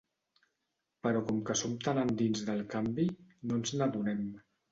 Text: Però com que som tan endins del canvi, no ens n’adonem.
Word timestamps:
Però 1.07 1.19
com 1.27 1.41
que 1.49 1.57
som 1.59 1.75
tan 1.87 2.01
endins 2.05 2.43
del 2.49 2.65
canvi, 2.73 3.07
no 3.51 3.61
ens 3.61 3.77
n’adonem. 3.81 4.27